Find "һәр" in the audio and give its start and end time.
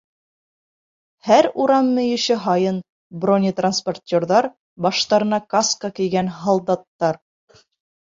1.27-1.47